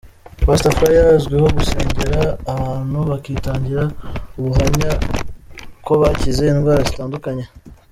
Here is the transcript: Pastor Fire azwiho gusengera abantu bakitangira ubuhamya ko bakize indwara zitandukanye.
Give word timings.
Pastor 0.45 0.71
Fire 0.77 1.03
azwiho 1.17 1.47
gusengera 1.57 2.21
abantu 2.53 2.97
bakitangira 3.09 3.83
ubuhamya 4.37 4.91
ko 5.85 5.93
bakize 6.01 6.43
indwara 6.47 6.81
zitandukanye. 6.89 7.45